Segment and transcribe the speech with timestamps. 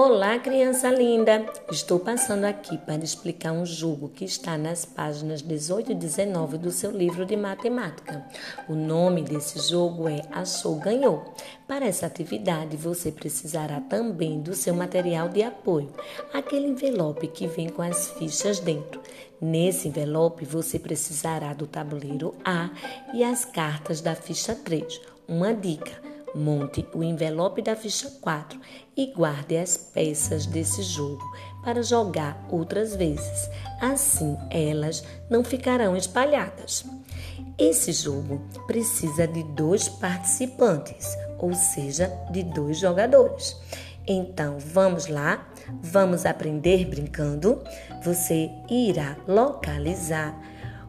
[0.00, 1.44] Olá, criança linda!
[1.72, 6.70] Estou passando aqui para explicar um jogo que está nas páginas 18 e 19 do
[6.70, 8.24] seu livro de matemática.
[8.68, 11.34] O nome desse jogo é Achou Ganhou.
[11.66, 15.92] Para essa atividade, você precisará também do seu material de apoio,
[16.32, 19.00] aquele envelope que vem com as fichas dentro.
[19.40, 22.70] Nesse envelope, você precisará do tabuleiro A
[23.12, 25.00] e as cartas da ficha 3.
[25.26, 28.60] Uma dica Monte o envelope da ficha 4
[28.96, 31.24] e guarde as peças desse jogo
[31.62, 33.48] para jogar outras vezes.
[33.80, 36.84] Assim elas não ficarão espalhadas.
[37.58, 43.56] Esse jogo precisa de dois participantes, ou seja, de dois jogadores.
[44.06, 45.46] Então vamos lá,
[45.82, 47.62] vamos aprender brincando.
[48.04, 50.38] Você irá localizar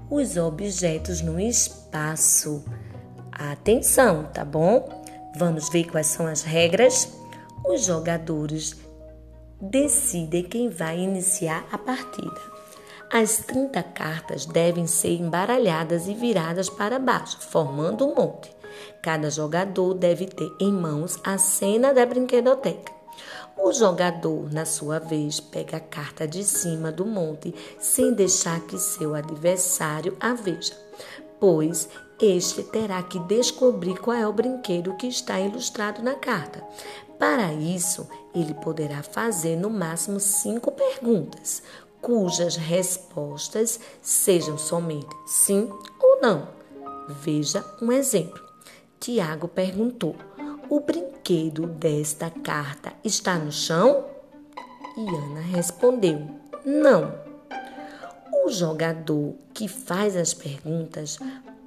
[0.09, 2.63] os objetos no espaço.
[3.31, 4.98] Atenção, tá bom?
[5.35, 7.13] Vamos ver quais são as regras?
[7.65, 8.75] Os jogadores
[9.61, 12.59] decidem quem vai iniciar a partida.
[13.11, 18.51] As 30 cartas devem ser embaralhadas e viradas para baixo, formando um monte.
[19.01, 22.91] Cada jogador deve ter em mãos a cena da brinquedoteca.
[23.57, 28.77] O jogador, na sua vez, pega a carta de cima do monte sem deixar que
[28.77, 30.73] seu adversário a veja,
[31.39, 31.89] pois
[32.21, 36.63] este terá que descobrir qual é o brinquedo que está ilustrado na carta.
[37.17, 41.63] Para isso, ele poderá fazer no máximo cinco perguntas,
[42.01, 46.47] cujas respostas sejam somente sim ou não.
[47.09, 48.41] Veja um exemplo.
[48.99, 50.15] Tiago perguntou:
[50.69, 54.05] O brinquedo desta carta está no chão?
[54.97, 56.27] E Ana respondeu:
[56.65, 57.13] Não.
[58.45, 61.17] O jogador que faz as perguntas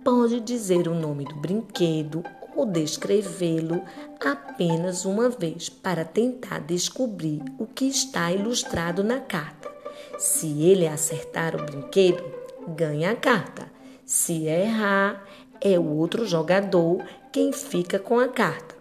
[0.05, 3.83] pode dizer o nome do brinquedo ou descrevê-lo
[4.21, 9.71] apenas uma vez para tentar descobrir o que está ilustrado na carta.
[10.19, 12.23] Se ele acertar o brinquedo,
[12.69, 13.71] ganha a carta.
[14.05, 15.25] Se errar,
[15.61, 17.03] é o outro jogador
[17.33, 18.75] quem fica com a carta.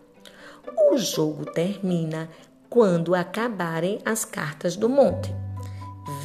[0.92, 2.30] O jogo termina
[2.70, 5.34] quando acabarem as cartas do monte.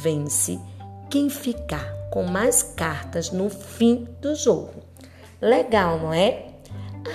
[0.01, 0.59] Vence
[1.09, 4.86] quem ficar com mais cartas no fim do jogo.
[5.41, 6.47] Legal, não é?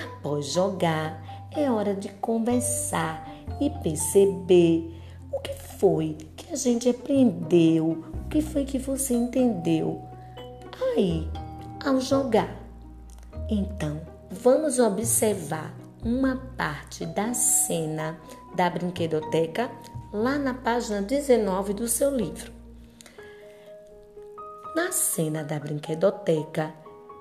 [0.03, 3.29] Após jogar, é hora de conversar
[3.59, 4.99] e perceber
[5.31, 10.01] o que foi que a gente aprendeu, o que foi que você entendeu
[10.95, 11.29] aí
[11.85, 12.55] ao jogar.
[13.49, 14.01] Então,
[14.31, 15.73] vamos observar
[16.03, 18.17] uma parte da cena
[18.55, 19.69] da brinquedoteca
[20.11, 22.51] lá na página 19 do seu livro.
[24.75, 26.73] Na cena da brinquedoteca,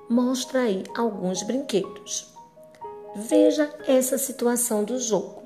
[0.08, 2.32] mostra aí alguns brinquedos.
[3.14, 5.42] Veja essa situação do jogo.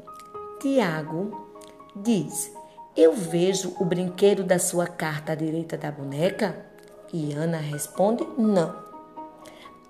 [0.60, 1.46] Tiago
[1.94, 2.52] diz:
[2.96, 6.64] Eu vejo o brinquedo da sua carta à direita da boneca?
[7.12, 8.74] E Ana responde: Não.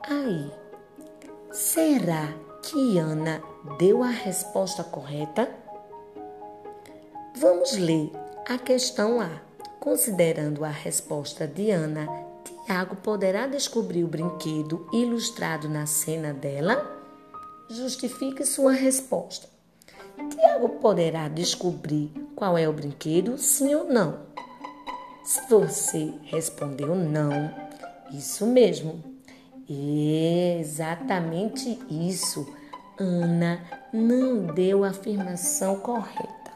[0.09, 0.51] Aí,
[1.53, 3.43] será que Ana
[3.79, 5.49] deu a resposta correta?
[7.37, 8.11] Vamos ler
[8.49, 9.31] a questão A.
[9.79, 12.26] Considerando a resposta de Ana,
[12.67, 16.85] Tiago poderá descobrir o brinquedo ilustrado na cena dela?
[17.71, 19.49] Justifique sua resposta.
[20.31, 24.19] Tiago poderá descobrir qual é o brinquedo, sim ou não?
[25.25, 27.55] Se você respondeu não,
[28.13, 29.01] isso mesmo.
[30.59, 32.53] Exatamente isso.
[32.99, 33.61] Ana
[33.93, 36.51] não deu a afirmação correta.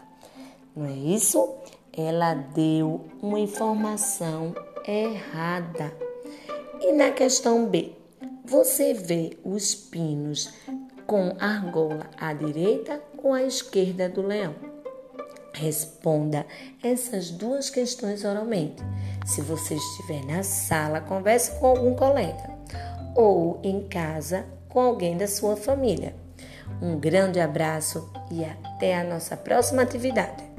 [0.75, 1.61] Não é isso?
[1.93, 4.55] ela deu uma informação
[4.91, 5.93] errada.
[6.81, 7.93] E na questão B,
[8.45, 10.53] você vê os pinos
[11.07, 14.55] com argola à direita ou à esquerda do leão?
[15.53, 16.47] Responda
[16.83, 18.83] essas duas questões oralmente.
[19.27, 22.51] Se você estiver na sala, converse com algum colega
[23.15, 26.15] ou em casa com alguém da sua família.
[26.81, 30.50] Um grande abraço e até a nossa próxima atividade.